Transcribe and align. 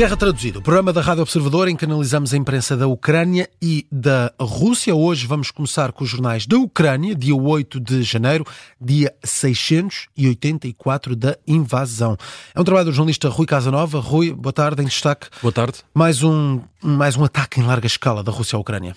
Guerra 0.00 0.16
Traduzida, 0.16 0.58
o 0.60 0.62
programa 0.62 0.94
da 0.94 1.02
Rádio 1.02 1.20
Observador 1.20 1.68
em 1.68 1.76
que 1.76 1.84
analisamos 1.84 2.32
a 2.32 2.36
imprensa 2.38 2.74
da 2.74 2.86
Ucrânia 2.86 3.50
e 3.60 3.86
da 3.92 4.32
Rússia. 4.40 4.94
Hoje 4.96 5.26
vamos 5.26 5.50
começar 5.50 5.92
com 5.92 6.04
os 6.04 6.08
jornais 6.08 6.46
da 6.46 6.56
Ucrânia, 6.56 7.14
dia 7.14 7.36
8 7.36 7.78
de 7.78 8.02
janeiro, 8.02 8.46
dia 8.80 9.14
684 9.22 11.14
da 11.14 11.36
invasão. 11.46 12.16
É 12.54 12.58
um 12.58 12.64
trabalho 12.64 12.86
do 12.86 12.92
jornalista 12.94 13.28
Rui 13.28 13.44
Casanova. 13.44 14.00
Rui, 14.00 14.32
boa 14.32 14.54
tarde, 14.54 14.80
em 14.80 14.86
destaque. 14.86 15.26
Boa 15.42 15.52
tarde. 15.52 15.80
Mais 15.92 16.22
um, 16.22 16.62
mais 16.82 17.14
um 17.14 17.24
ataque 17.24 17.60
em 17.60 17.62
larga 17.62 17.86
escala 17.86 18.22
da 18.22 18.32
Rússia 18.32 18.56
à 18.56 18.60
Ucrânia. 18.60 18.96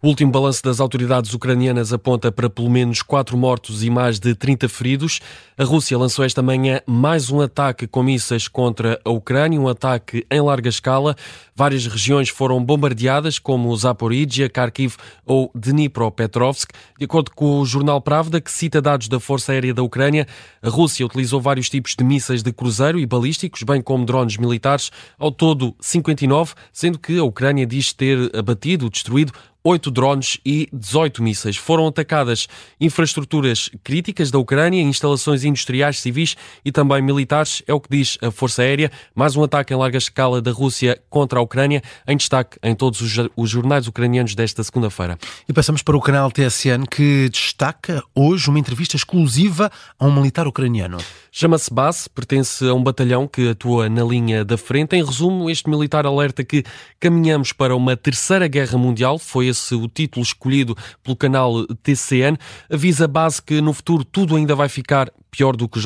O 0.00 0.08
último 0.08 0.30
balanço 0.30 0.62
das 0.62 0.78
autoridades 0.78 1.34
ucranianas 1.34 1.92
aponta 1.92 2.30
para 2.30 2.48
pelo 2.48 2.70
menos 2.70 3.02
4 3.02 3.36
mortos 3.36 3.82
e 3.82 3.90
mais 3.90 4.20
de 4.20 4.34
30 4.34 4.68
feridos. 4.68 5.20
A 5.58 5.64
Rússia 5.64 5.98
lançou 5.98 6.24
esta 6.24 6.42
manhã 6.42 6.80
mais 6.86 7.30
um 7.30 7.40
ataque 7.40 7.88
com 7.88 8.04
mísseis 8.04 8.46
contra 8.46 9.00
a 9.04 9.10
Ucrânia, 9.10 9.60
um 9.60 9.66
ataque 9.66 10.24
em 10.30 10.40
larga 10.40 10.68
escala. 10.68 11.16
Várias 11.56 11.86
regiões 11.86 12.28
foram 12.28 12.64
bombardeadas, 12.64 13.38
como 13.38 13.76
Zaporizhia, 13.76 14.48
Kharkiv 14.48 14.96
ou 15.24 15.52
Dnipropetrovsk. 15.54 16.70
De 16.98 17.04
acordo 17.04 17.30
com 17.30 17.60
o 17.60 17.66
jornal 17.66 18.00
Pravda, 18.00 18.40
que 18.40 18.50
cita 18.50 18.82
dados 18.82 19.06
da 19.06 19.20
Força 19.20 19.52
Aérea 19.52 19.72
da 19.72 19.82
Ucrânia, 19.82 20.26
a 20.60 20.68
Rússia 20.68 21.06
utilizou 21.06 21.40
vários 21.40 21.70
tipos 21.70 21.94
de 21.96 22.02
mísseis 22.02 22.42
de 22.42 22.52
cruzeiro 22.52 22.98
e 22.98 23.06
balísticos, 23.06 23.62
bem 23.62 23.80
como 23.80 24.04
drones 24.04 24.36
militares, 24.36 24.90
ao 25.16 25.30
todo 25.30 25.76
59, 25.80 26.54
sendo 26.72 26.98
que 26.98 27.18
a 27.18 27.24
Ucrânia 27.24 27.64
diz 27.64 27.92
ter 27.92 28.36
abatido, 28.36 28.90
destruído 28.90 29.32
oito 29.66 29.90
drones 29.90 30.38
e 30.44 30.68
18 30.70 31.22
mísseis. 31.22 31.56
Foram 31.56 31.86
atacadas 31.86 32.46
infraestruturas 32.78 33.70
críticas 33.82 34.30
da 34.30 34.38
Ucrânia, 34.38 34.82
instalações 34.82 35.42
industriais, 35.42 36.00
civis 36.00 36.36
e 36.62 36.70
também 36.70 37.00
militares, 37.00 37.62
é 37.66 37.72
o 37.72 37.80
que 37.80 37.88
diz 37.90 38.18
a 38.20 38.30
Força 38.30 38.60
Aérea. 38.60 38.92
Mais 39.14 39.36
um 39.36 39.42
ataque 39.42 39.72
em 39.72 39.76
larga 39.76 39.96
escala 39.96 40.42
da 40.42 40.52
Rússia 40.52 41.00
contra 41.08 41.38
a 41.38 41.42
Ucrânia, 41.42 41.82
em 42.06 42.14
destaque 42.14 42.58
em 42.62 42.74
todos 42.74 43.00
os 43.34 43.50
jornais 43.50 43.88
ucranianos 43.88 44.34
desta 44.34 44.62
segunda-feira. 44.62 45.18
E 45.48 45.52
passamos 45.52 45.82
para 45.82 45.96
o 45.96 46.00
canal 46.00 46.30
TSN, 46.30 46.84
que 46.90 47.30
destaca 47.30 48.02
hoje 48.14 48.50
uma 48.50 48.58
entrevista 48.58 48.96
exclusiva 48.96 49.72
a 49.98 50.04
um 50.04 50.12
militar 50.14 50.46
ucraniano. 50.46 50.98
Chama-se 51.32 51.72
Bas, 51.72 52.06
pertence 52.06 52.64
a 52.68 52.74
um 52.74 52.82
batalhão 52.82 53.26
que 53.26 53.48
atua 53.48 53.88
na 53.88 54.04
linha 54.04 54.44
da 54.44 54.58
frente. 54.58 54.94
Em 54.94 55.02
resumo, 55.02 55.48
este 55.48 55.70
militar 55.70 56.04
alerta 56.04 56.44
que 56.44 56.62
caminhamos 57.00 57.52
para 57.52 57.74
uma 57.74 57.96
terceira 57.96 58.46
guerra 58.46 58.76
mundial. 58.76 59.18
Foi 59.18 59.53
esse 59.54 59.74
o 59.74 59.88
título 59.88 60.22
escolhido 60.22 60.76
pelo 61.02 61.16
canal 61.16 61.66
TCN. 61.82 62.36
Avisa 62.70 63.06
a 63.06 63.08
base 63.08 63.40
que 63.40 63.60
no 63.60 63.72
futuro 63.72 64.04
tudo 64.04 64.36
ainda 64.36 64.54
vai 64.54 64.68
ficar 64.68 65.10
pior 65.34 65.56
do, 65.56 65.68
que 65.68 65.80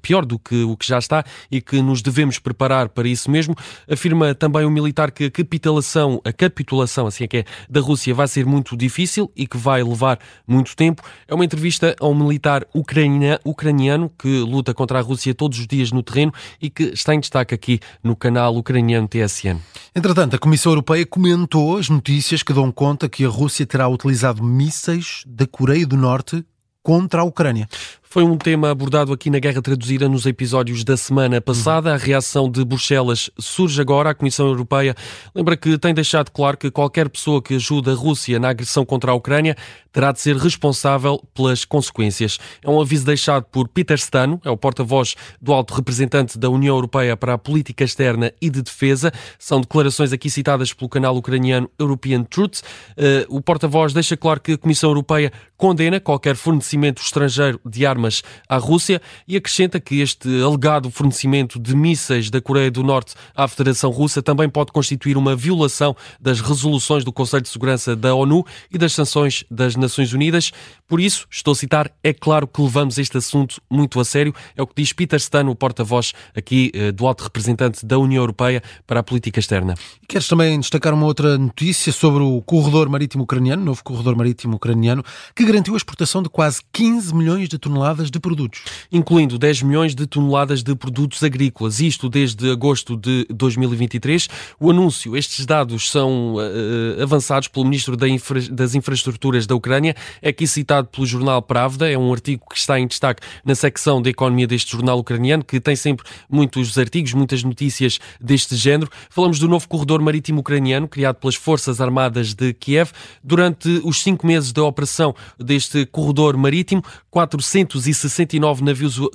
pior 0.00 0.24
do 0.24 0.38
que 0.38 0.62
o 0.62 0.76
que 0.76 0.86
já 0.86 0.98
está 0.98 1.24
e 1.50 1.60
que 1.60 1.82
nos 1.82 2.00
devemos 2.00 2.38
preparar 2.38 2.88
para 2.88 3.08
isso 3.08 3.28
mesmo. 3.28 3.56
Afirma 3.90 4.34
também 4.36 4.64
o 4.64 4.70
militar 4.70 5.10
que 5.10 5.24
a 5.24 5.30
capitulação, 5.30 6.20
a 6.24 6.32
capitulação, 6.32 7.08
assim 7.08 7.24
é 7.24 7.26
que 7.26 7.36
é, 7.38 7.44
da 7.68 7.80
Rússia 7.80 8.14
vai 8.14 8.28
ser 8.28 8.46
muito 8.46 8.76
difícil 8.76 9.32
e 9.34 9.48
que 9.48 9.56
vai 9.56 9.82
levar 9.82 10.20
muito 10.46 10.76
tempo. 10.76 11.02
É 11.26 11.34
uma 11.34 11.44
entrevista 11.44 11.96
a 12.00 12.06
um 12.06 12.14
militar 12.14 12.64
ucrania, 12.72 13.40
ucraniano 13.44 14.10
que 14.16 14.38
luta 14.40 14.72
contra 14.72 15.00
a 15.00 15.02
Rússia 15.02 15.34
todos 15.34 15.58
os 15.58 15.66
dias 15.66 15.90
no 15.90 16.02
terreno 16.02 16.32
e 16.62 16.70
que 16.70 16.84
está 16.84 17.14
em 17.14 17.20
destaque 17.20 17.54
aqui 17.54 17.80
no 18.02 18.14
canal 18.14 18.56
ucraniano 18.56 19.08
TSN. 19.08 19.58
Entretanto, 19.94 20.36
a 20.36 20.38
Comissão 20.38 20.70
Europeia 20.70 21.04
comentou 21.04 21.78
as 21.78 21.88
notícias 21.88 22.44
que 22.44 22.52
dão 22.52 22.70
conta 22.70 23.08
que 23.08 23.24
a 23.24 23.28
Rússia 23.28 23.66
terá 23.66 23.88
utilizado 23.88 24.42
mísseis 24.42 25.24
da 25.26 25.46
Coreia 25.46 25.86
do 25.86 25.96
Norte 25.96 26.44
contra 26.88 27.20
a 27.20 27.24
Ucrânia. 27.24 27.68
Foi 28.10 28.24
um 28.24 28.38
tema 28.38 28.70
abordado 28.70 29.12
aqui 29.12 29.28
na 29.28 29.38
Guerra 29.38 29.60
Traduzida 29.60 30.08
nos 30.08 30.24
episódios 30.24 30.82
da 30.82 30.96
semana 30.96 31.42
passada. 31.42 31.92
A 31.92 31.96
reação 31.98 32.50
de 32.50 32.64
Bruxelas 32.64 33.30
surge 33.38 33.82
agora. 33.82 34.08
A 34.08 34.14
Comissão 34.14 34.46
Europeia 34.46 34.94
lembra 35.34 35.58
que 35.58 35.76
tem 35.76 35.92
deixado 35.92 36.30
claro 36.30 36.56
que 36.56 36.70
qualquer 36.70 37.10
pessoa 37.10 37.42
que 37.42 37.56
ajuda 37.56 37.92
a 37.92 37.94
Rússia 37.94 38.38
na 38.38 38.48
agressão 38.48 38.82
contra 38.82 39.10
a 39.10 39.14
Ucrânia 39.14 39.54
terá 39.92 40.10
de 40.10 40.20
ser 40.20 40.36
responsável 40.36 41.22
pelas 41.34 41.66
consequências. 41.66 42.38
É 42.64 42.70
um 42.70 42.80
aviso 42.80 43.04
deixado 43.04 43.44
por 43.44 43.68
Peter 43.68 43.98
Stano, 43.98 44.40
é 44.42 44.50
o 44.50 44.56
porta-voz 44.56 45.14
do 45.40 45.52
alto 45.52 45.74
representante 45.74 46.38
da 46.38 46.48
União 46.48 46.74
Europeia 46.76 47.14
para 47.14 47.34
a 47.34 47.38
Política 47.38 47.84
Externa 47.84 48.32
e 48.40 48.48
de 48.48 48.62
Defesa. 48.62 49.12
São 49.38 49.60
declarações 49.60 50.14
aqui 50.14 50.30
citadas 50.30 50.72
pelo 50.72 50.88
canal 50.88 51.14
ucraniano 51.14 51.70
European 51.78 52.22
Truth. 52.22 52.60
Uh, 52.96 53.36
o 53.36 53.42
porta-voz 53.42 53.92
deixa 53.92 54.16
claro 54.16 54.40
que 54.40 54.52
a 54.52 54.58
Comissão 54.58 54.88
Europeia 54.88 55.30
condena 55.58 56.00
qualquer 56.00 56.36
fornecimento 56.36 57.02
estrangeiro 57.02 57.60
de 57.66 57.84
armas 57.84 57.97
armas 57.98 58.22
à 58.48 58.56
Rússia 58.56 59.02
e 59.26 59.36
acrescenta 59.36 59.80
que 59.80 60.00
este 60.00 60.28
alegado 60.40 60.90
fornecimento 60.90 61.58
de 61.58 61.74
mísseis 61.74 62.30
da 62.30 62.40
Coreia 62.40 62.70
do 62.70 62.84
Norte 62.84 63.14
à 63.34 63.48
Federação 63.48 63.90
Russa 63.90 64.22
também 64.22 64.48
pode 64.48 64.70
constituir 64.70 65.16
uma 65.16 65.34
violação 65.34 65.96
das 66.20 66.40
resoluções 66.40 67.04
do 67.04 67.12
Conselho 67.12 67.42
de 67.42 67.48
Segurança 67.48 67.96
da 67.96 68.14
ONU 68.14 68.46
e 68.70 68.78
das 68.78 68.92
sanções 68.92 69.44
das 69.50 69.74
Nações 69.74 70.12
Unidas. 70.12 70.52
Por 70.86 71.00
isso, 71.00 71.26
estou 71.30 71.52
a 71.52 71.54
citar, 71.56 71.90
é 72.02 72.12
claro 72.14 72.46
que 72.46 72.62
levamos 72.62 72.96
este 72.98 73.18
assunto 73.18 73.60
muito 73.68 73.98
a 73.98 74.04
sério, 74.04 74.32
é 74.56 74.62
o 74.62 74.66
que 74.66 74.74
diz 74.76 74.92
Peter 74.92 75.18
Stan, 75.18 75.46
o 75.48 75.54
porta-voz 75.54 76.12
aqui 76.36 76.70
eh, 76.72 76.92
do 76.92 77.06
alto 77.06 77.24
representante 77.24 77.84
da 77.84 77.98
União 77.98 78.22
Europeia 78.22 78.62
para 78.86 79.00
a 79.00 79.02
política 79.02 79.40
externa. 79.40 79.74
Queres 80.06 80.28
também 80.28 80.58
destacar 80.58 80.94
uma 80.94 81.04
outra 81.04 81.36
notícia 81.36 81.92
sobre 81.92 82.22
o 82.22 82.40
corredor 82.42 82.88
marítimo 82.88 83.24
ucraniano, 83.24 83.64
novo 83.64 83.82
corredor 83.82 84.16
marítimo 84.16 84.56
ucraniano, 84.56 85.04
que 85.34 85.44
garantiu 85.44 85.74
a 85.74 85.76
exportação 85.76 86.22
de 86.22 86.28
quase 86.28 86.60
15 86.72 87.14
milhões 87.14 87.48
de 87.48 87.58
toneladas 87.58 87.87
toneladas 87.88 88.10
de 88.10 88.20
produtos. 88.20 88.62
Incluindo 88.92 89.38
10 89.38 89.62
milhões 89.62 89.94
de 89.94 90.06
toneladas 90.06 90.62
de 90.62 90.74
produtos 90.74 91.22
agrícolas, 91.22 91.80
isto 91.80 92.08
desde 92.08 92.50
agosto 92.50 92.96
de 92.96 93.26
2023. 93.30 94.28
O 94.60 94.70
anúncio, 94.70 95.16
estes 95.16 95.46
dados 95.46 95.90
são 95.90 96.34
uh, 96.34 97.02
avançados 97.02 97.48
pelo 97.48 97.64
Ministro 97.64 97.96
da 97.96 98.08
Infra 98.08 98.40
das 98.50 98.74
Infraestruturas 98.74 99.46
da 99.46 99.54
Ucrânia, 99.54 99.94
aqui 100.24 100.46
citado 100.46 100.88
pelo 100.88 101.06
jornal 101.06 101.40
Pravda, 101.42 101.90
é 101.90 101.96
um 101.96 102.12
artigo 102.12 102.44
que 102.50 102.58
está 102.58 102.78
em 102.78 102.86
destaque 102.86 103.22
na 103.44 103.54
secção 103.54 104.02
de 104.02 104.10
economia 104.10 104.46
deste 104.46 104.72
jornal 104.72 104.98
ucraniano, 104.98 105.44
que 105.44 105.60
tem 105.60 105.76
sempre 105.76 106.06
muitos 106.28 106.76
artigos, 106.76 107.12
muitas 107.14 107.42
notícias 107.42 107.98
deste 108.20 108.56
género. 108.56 108.90
Falamos 109.10 109.38
do 109.38 109.48
novo 109.48 109.68
corredor 109.68 110.00
marítimo 110.00 110.40
ucraniano, 110.40 110.88
criado 110.88 111.16
pelas 111.16 111.34
Forças 111.34 111.80
Armadas 111.80 112.34
de 112.34 112.52
Kiev. 112.52 112.90
Durante 113.22 113.80
os 113.84 114.02
cinco 114.02 114.26
meses 114.26 114.52
da 114.52 114.62
operação 114.62 115.14
deste 115.38 115.86
corredor 115.86 116.36
marítimo, 116.36 116.82
400 117.10 117.77
269 117.84 118.64
navios 118.64 118.98
uh, 118.98 119.08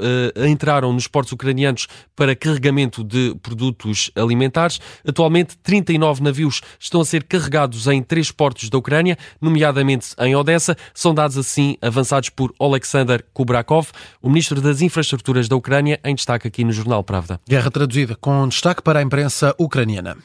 entraram 0.47 0.93
nos 0.93 1.07
portos 1.07 1.31
ucranianos 1.31 1.87
para 2.15 2.35
carregamento 2.35 3.03
de 3.03 3.35
produtos 3.41 4.11
alimentares. 4.15 4.79
Atualmente, 5.07 5.57
39 5.57 6.23
navios 6.23 6.61
estão 6.79 7.01
a 7.01 7.05
ser 7.05 7.23
carregados 7.23 7.87
em 7.87 8.01
três 8.01 8.31
portos 8.31 8.69
da 8.69 8.77
Ucrânia, 8.77 9.17
nomeadamente 9.41 10.15
em 10.19 10.35
Odessa. 10.35 10.77
São 10.93 11.13
dados 11.13 11.37
assim 11.37 11.77
avançados 11.81 12.29
por 12.29 12.53
Alexander 12.59 13.23
Kubrakov, 13.33 13.87
o 14.21 14.29
ministro 14.29 14.61
das 14.61 14.81
Infraestruturas 14.81 15.47
da 15.47 15.55
Ucrânia, 15.55 15.99
em 16.03 16.15
destaque 16.15 16.47
aqui 16.47 16.63
no 16.63 16.71
Jornal 16.71 17.03
Pravda. 17.03 17.39
Guerra 17.47 17.71
traduzida 17.71 18.15
com 18.15 18.47
destaque 18.47 18.81
para 18.81 18.99
a 18.99 19.03
imprensa 19.03 19.55
ucraniana. 19.59 20.17